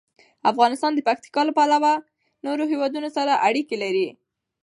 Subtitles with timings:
[0.51, 1.93] افغانستان د پکتیکا له پلوه له
[2.45, 4.07] نورو هېوادونو سره اړیکې لري.